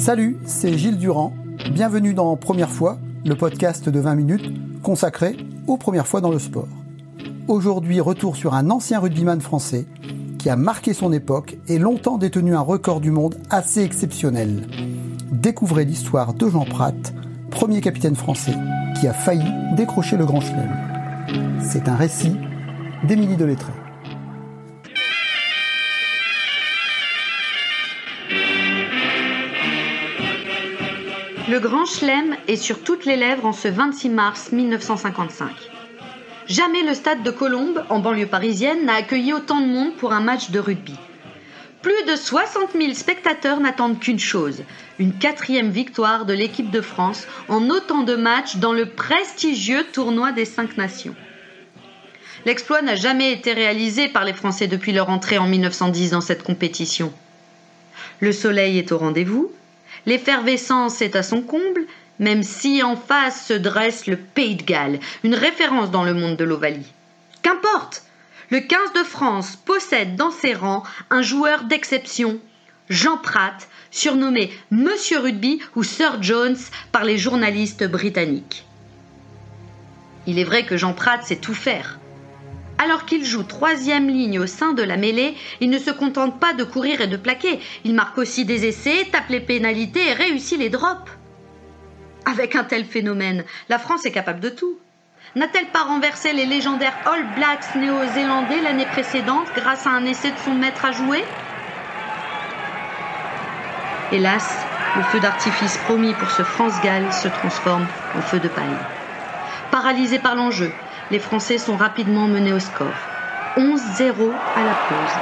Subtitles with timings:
[0.00, 1.34] Salut, c'est Gilles Durand.
[1.72, 2.96] Bienvenue dans Première fois,
[3.26, 5.36] le podcast de 20 minutes consacré
[5.66, 6.68] aux premières fois dans le sport.
[7.48, 9.84] Aujourd'hui, retour sur un ancien rugbyman français
[10.38, 14.66] qui a marqué son époque et longtemps détenu un record du monde assez exceptionnel.
[15.32, 16.94] Découvrez l'histoire de Jean Prat,
[17.50, 18.56] premier capitaine français
[18.98, 21.58] qui a failli décrocher le Grand Chelem.
[21.60, 22.38] C'est un récit
[23.06, 23.72] d'Émilie Delettré.
[31.50, 35.50] Le Grand Chelem est sur toutes les lèvres en ce 26 mars 1955.
[36.46, 40.20] Jamais le stade de Colombes, en banlieue parisienne, n'a accueilli autant de monde pour un
[40.20, 40.94] match de rugby.
[41.82, 44.62] Plus de 60 000 spectateurs n'attendent qu'une chose,
[45.00, 50.30] une quatrième victoire de l'équipe de France en autant de matchs dans le prestigieux tournoi
[50.30, 51.16] des cinq nations.
[52.46, 56.44] L'exploit n'a jamais été réalisé par les Français depuis leur entrée en 1910 dans cette
[56.44, 57.12] compétition.
[58.20, 59.50] Le soleil est au rendez-vous,
[60.06, 61.86] L'effervescence est à son comble,
[62.18, 66.36] même si en face se dresse le Pays de Galles, une référence dans le monde
[66.36, 66.92] de l'Ovalie.
[67.42, 68.02] Qu'importe
[68.50, 72.40] Le 15 de France possède dans ses rangs un joueur d'exception,
[72.88, 76.58] Jean Pratt, surnommé Monsieur Rugby ou Sir Jones
[76.90, 78.64] par les journalistes britanniques.
[80.26, 81.99] Il est vrai que Jean Pratt sait tout faire.
[82.82, 86.54] Alors qu'il joue troisième ligne au sein de la mêlée, il ne se contente pas
[86.54, 87.60] de courir et de plaquer.
[87.84, 91.10] Il marque aussi des essais, tape les pénalités et réussit les drops.
[92.24, 94.78] Avec un tel phénomène, la France est capable de tout.
[95.36, 100.38] N'a-t-elle pas renversé les légendaires All Blacks néo-zélandais l'année précédente grâce à un essai de
[100.38, 101.22] son maître à jouer?
[104.10, 104.56] Hélas,
[104.96, 108.64] le feu d'artifice promis pour ce France-Galles se transforme en feu de paille.
[109.70, 110.72] Paralysé par l'enjeu,
[111.10, 112.94] les Français sont rapidement menés au score.
[113.56, 115.18] 11-0 à la pause.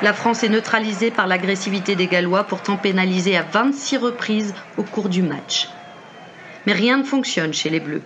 [0.00, 5.08] La France est neutralisée par l'agressivité des Gallois, pourtant pénalisée à 26 reprises au cours
[5.08, 5.68] du match.
[6.66, 8.02] Mais rien ne fonctionne chez les Bleus.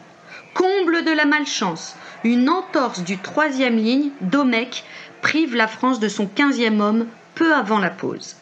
[0.55, 4.85] Comble de la malchance, une entorse du troisième ligne, Domecq,
[5.21, 8.37] prive la France de son 15e homme peu avant la pause.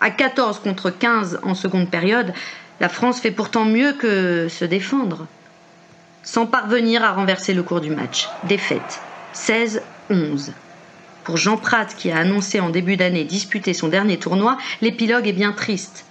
[0.00, 2.32] À 14 contre 15 en seconde période,
[2.80, 5.26] la France fait pourtant mieux que se défendre
[6.24, 8.28] sans parvenir à renverser le cours du match.
[8.44, 9.00] Défaite
[9.34, 10.52] 16-11.
[11.22, 15.32] Pour Jean Prat, qui a annoncé en début d'année disputer son dernier tournoi, l'épilogue est
[15.32, 16.04] bien triste.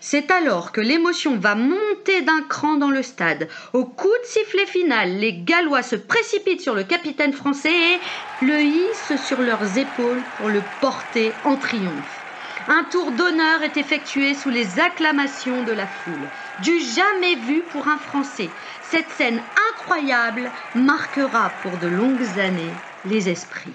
[0.00, 3.48] C'est alors que l'émotion va monter d'un cran dans le stade.
[3.72, 8.60] Au coup de sifflet final, les Gallois se précipitent sur le capitaine français et le
[8.60, 12.20] hissent sur leurs épaules pour le porter en triomphe.
[12.68, 16.28] Un tour d'honneur est effectué sous les acclamations de la foule.
[16.60, 18.50] Du jamais vu pour un Français.
[18.90, 19.40] Cette scène
[19.72, 22.72] incroyable marquera pour de longues années
[23.06, 23.72] les esprits.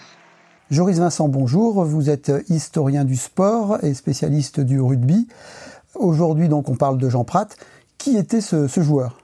[0.70, 1.84] Joris Vincent, bonjour.
[1.84, 5.28] Vous êtes historien du sport et spécialiste du rugby.
[5.96, 7.58] Aujourd'hui, donc, on parle de Jean Pratt.
[7.98, 9.18] Qui était ce, ce joueur?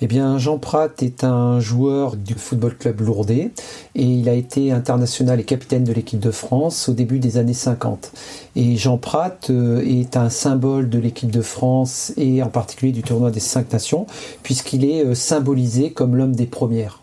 [0.00, 3.50] Eh bien, Jean Pratt est un joueur du Football Club Lourdes et
[3.96, 8.12] il a été international et capitaine de l'équipe de France au début des années 50.
[8.54, 13.02] Et Jean Pratt euh, est un symbole de l'équipe de France et en particulier du
[13.02, 14.06] tournoi des cinq nations
[14.44, 17.02] puisqu'il est euh, symbolisé comme l'homme des premières.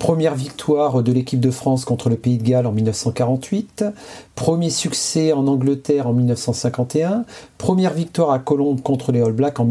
[0.00, 3.84] Première victoire de l'équipe de France contre le Pays de Galles en 1948,
[4.34, 7.24] premier succès en Angleterre en 1951,
[7.58, 9.66] première victoire à Colombes contre les All Blacks en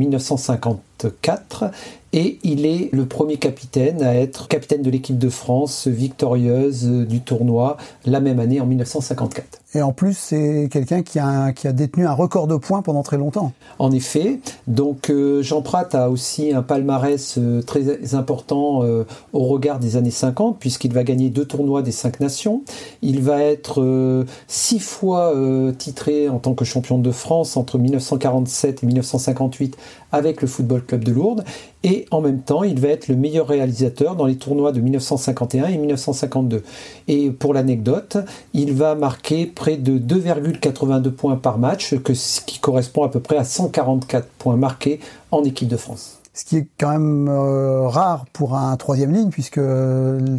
[1.07, 1.71] 1954
[2.13, 7.21] et il est le premier capitaine à être capitaine de l'équipe de France victorieuse du
[7.21, 9.58] tournoi la même année en 1954.
[9.75, 13.53] Et en plus, c'est quelqu'un qui a, détenu un record de points pendant très longtemps.
[13.77, 19.45] En effet, donc euh, Jean Pratt a aussi un palmarès euh, très important euh, au
[19.45, 22.63] regard des années 50 puisqu'il va gagner deux tournois des cinq nations.
[23.03, 25.33] Il va être six fois
[25.77, 29.77] titré en tant que champion de France entre 1947 et 1958
[30.11, 31.43] avec le Football Club de Lourdes
[31.83, 35.67] et en même temps il va être le meilleur réalisateur dans les tournois de 1951
[35.67, 36.63] et 1952.
[37.07, 38.17] Et pour l'anecdote,
[38.53, 43.37] il va marquer près de 2,82 points par match, ce qui correspond à peu près
[43.37, 44.99] à 144 points marqués
[45.31, 46.19] en équipe de France.
[46.33, 49.59] ce qui est quand même euh, rare pour un troisième ligne, puisque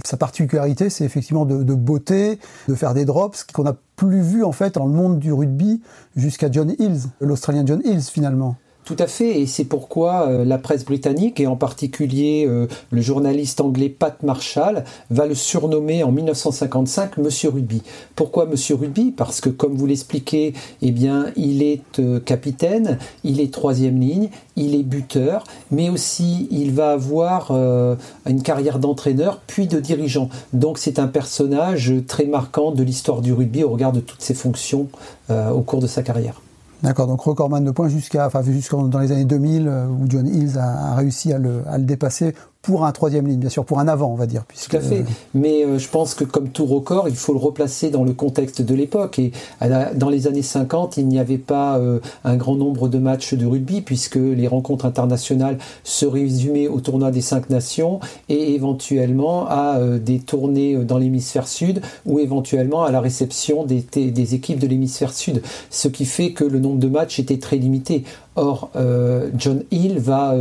[0.05, 2.39] sa particularité, c'est effectivement de, beauté,
[2.69, 5.83] de faire des drops, qu'on n'a plus vu en fait dans le monde du rugby
[6.17, 8.57] jusqu'à John Hills, l'Australien John Hills finalement.
[8.91, 13.01] Tout à fait, et c'est pourquoi euh, la presse britannique, et en particulier euh, le
[13.01, 17.83] journaliste anglais Pat Marshall, va le surnommer en 1955 Monsieur Rugby.
[18.17, 19.13] Pourquoi Monsieur Rugby?
[19.13, 24.29] Parce que, comme vous l'expliquez, eh bien, il est euh, capitaine, il est troisième ligne,
[24.57, 27.53] il est buteur, mais aussi il va avoir
[28.27, 30.29] une carrière d'entraîneur puis de dirigeant.
[30.53, 34.35] Donc c'est un personnage très marquant de l'histoire du rugby au regard de toutes ses
[34.35, 34.89] fonctions
[35.31, 36.43] au cours de sa carrière.
[36.83, 40.59] D'accord, donc recordman de points jusqu'à, enfin, jusqu'à dans les années 2000 où John Hills
[40.59, 43.79] a, a réussi à le, à le dépasser pour un troisième ligne, bien sûr, pour
[43.79, 44.45] un avant, on va dire.
[44.47, 44.73] Puisque...
[44.73, 45.05] Tout à fait.
[45.33, 48.61] Mais euh, je pense que comme tout record, il faut le replacer dans le contexte
[48.61, 49.19] de l'époque.
[49.19, 49.33] Et
[49.95, 53.47] dans les années 50, il n'y avait pas euh, un grand nombre de matchs de
[53.47, 59.79] rugby, puisque les rencontres internationales se résumaient au tournoi des cinq nations et éventuellement à
[59.79, 64.67] euh, des tournées dans l'hémisphère sud ou éventuellement à la réception des, des équipes de
[64.67, 65.43] l'hémisphère sud.
[65.71, 68.05] Ce qui fait que le nombre de matchs était très limité.
[68.37, 68.71] Or,
[69.37, 70.35] John Hill va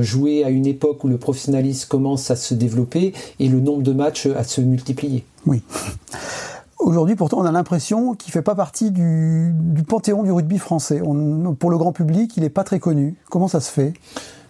[0.00, 1.55] jouer à une époque où le professionnel
[1.88, 5.24] commence à se développer et le nombre de matchs à se multiplier.
[5.46, 5.62] Oui.
[6.78, 9.52] Aujourd'hui, pourtant, on a l'impression qu'il ne fait pas partie du,
[9.88, 11.00] panthéon du rugby français.
[11.58, 13.16] pour le grand public, il n'est pas très connu.
[13.30, 13.94] Comment ça se fait?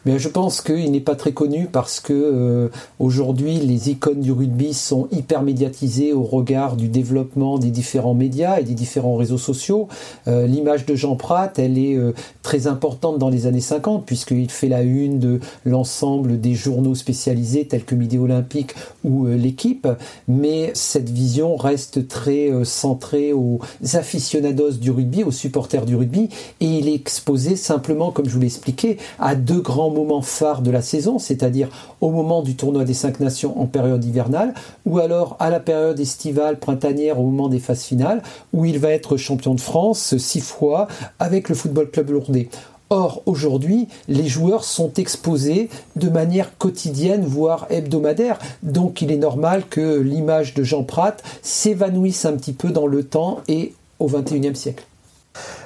[0.07, 2.69] Mais je pense qu'il n'est pas très connu parce que euh,
[3.01, 8.61] aujourd'hui les icônes du rugby sont hyper médiatisées au regard du développement des différents médias
[8.61, 9.89] et des différents réseaux sociaux.
[10.29, 12.13] Euh, l'image de Jean Pratt, elle est euh,
[12.45, 17.67] très importante dans les années 50 puisqu'il fait la une de l'ensemble des journaux spécialisés
[17.67, 19.89] tels que Midi Olympique ou l'équipe.
[20.29, 23.59] Mais cette vision reste très centrée aux
[23.95, 26.29] aficionados du rugby, aux supporters du rugby
[26.61, 30.63] et il est exposé simplement, comme je vous l'ai expliqué, à deux grands moment phare
[30.63, 31.69] de la saison, c'est-à-dire
[32.01, 34.55] au moment du tournoi des cinq nations en période hivernale,
[34.85, 38.23] ou alors à la période estivale, printanière, au moment des phases finales,
[38.53, 40.87] où il va être champion de France six fois
[41.19, 42.49] avec le Football Club Lourdais.
[42.89, 48.39] Or, aujourd'hui, les joueurs sont exposés de manière quotidienne, voire hebdomadaire.
[48.63, 53.03] Donc, il est normal que l'image de Jean Prat s'évanouisse un petit peu dans le
[53.03, 54.85] temps et au XXIe siècle.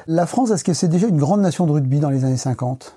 [0.07, 2.95] La France, est-ce que c'est déjà une grande nation de rugby dans les années 50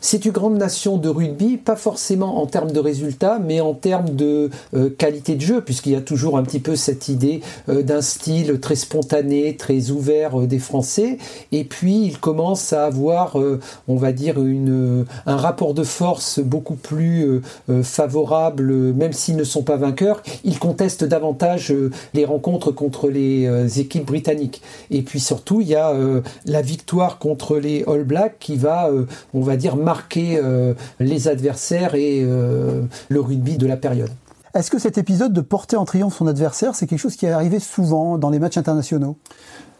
[0.00, 4.10] c'est une grande nation de rugby, pas forcément en termes de résultats, mais en termes
[4.10, 7.82] de euh, qualité de jeu, puisqu'il y a toujours un petit peu cette idée euh,
[7.82, 11.18] d'un style très spontané, très ouvert euh, des Français.
[11.52, 13.36] Et puis, il commence à avoir,
[13.88, 17.40] on va dire, une, un rapport de force beaucoup plus
[17.82, 20.22] favorable, même s'ils ne sont pas vainqueurs.
[20.44, 21.74] Ils contestent davantage
[22.14, 24.62] les rencontres contre les équipes britanniques.
[24.90, 25.94] Et puis surtout, il y a
[26.46, 28.90] la victoire contre les All Blacks qui va,
[29.34, 34.10] on va dire, marquer euh, les adversaires et euh, le rugby de la période.
[34.54, 37.30] Est-ce que cet épisode de porter en triomphe son adversaire, c'est quelque chose qui est
[37.30, 39.16] arrivé souvent dans les matchs internationaux?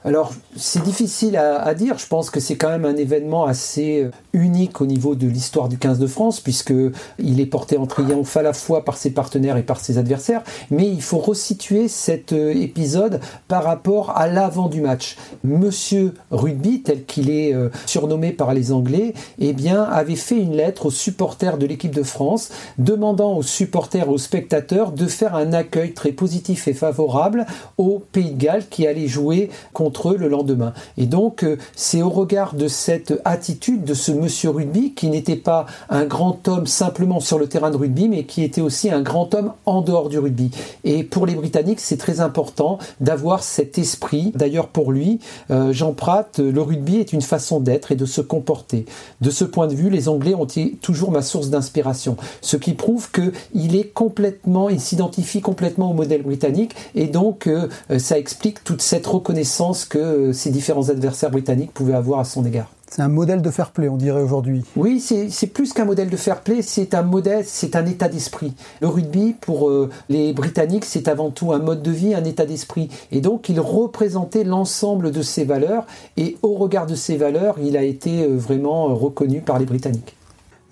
[0.03, 1.99] Alors, c'est difficile à, dire.
[1.99, 5.69] Je pense que c'est quand même un événement assez euh, unique au niveau de l'histoire
[5.69, 6.73] du 15 de France, puisque
[7.19, 10.43] il est porté en triomphe à la fois par ses partenaires et par ses adversaires.
[10.71, 15.19] Mais il faut resituer cet euh, épisode par rapport à l'avant du match.
[15.45, 20.57] Monsieur Rugby, tel qu'il est euh, surnommé par les Anglais, eh bien, avait fait une
[20.57, 25.53] lettre aux supporters de l'équipe de France, demandant aux supporters, aux spectateurs, de faire un
[25.53, 27.45] accueil très positif et favorable
[27.77, 30.73] au Pays de Galles qui allait jouer contre le lendemain.
[30.97, 35.37] Et donc, euh, c'est au regard de cette attitude de ce monsieur rugby qui n'était
[35.37, 39.03] pas un grand homme simplement sur le terrain de rugby, mais qui était aussi un
[39.03, 40.51] grand homme en dehors du rugby.
[40.85, 44.33] Et pour les Britanniques, c'est très important d'avoir cet esprit.
[44.35, 45.21] D'ailleurs, pour lui,
[45.51, 48.87] euh, Jean Pratt, le rugby est une façon d'être et de se comporter.
[49.21, 52.17] De ce point de vue, les Anglais ont été toujours ma source d'inspiration.
[52.41, 57.69] Ce qui prouve qu'il est complètement, il s'identifie complètement au modèle britannique et donc euh,
[57.99, 62.71] ça explique toute cette reconnaissance que ses différents adversaires britanniques pouvaient avoir à son égard.
[62.91, 64.65] C'est un modèle de fair play, on dirait aujourd'hui.
[64.75, 68.53] Oui, c'est plus qu'un modèle de fair play, c'est un modèle, c'est un état d'esprit.
[68.81, 72.47] Le rugby, pour euh, les Britanniques, c'est avant tout un mode de vie, un état
[72.47, 72.89] d'esprit.
[73.13, 77.77] Et donc, il représentait l'ensemble de ces valeurs, et au regard de ces valeurs, il
[77.77, 80.17] a été euh, vraiment euh, reconnu par les Britanniques.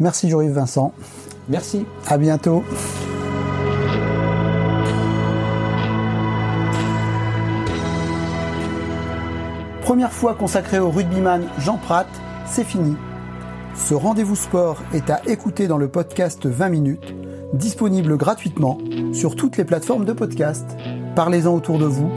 [0.01, 0.93] Merci, Joris Vincent.
[1.49, 1.85] Merci.
[2.09, 2.65] À bientôt.
[9.89, 12.07] Première fois consacrée au rugbyman Jean Pratt,
[12.45, 12.95] c'est fini.
[13.75, 17.15] Ce rendez-vous sport est à écouter dans le podcast 20 minutes,
[17.55, 18.77] disponible gratuitement
[19.15, 20.77] sur toutes les plateformes de podcast.
[21.17, 22.11] Parlez-en autour de vous,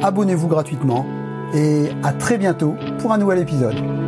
[0.00, 1.04] abonnez-vous gratuitement
[1.54, 4.07] et à très bientôt pour un nouvel épisode.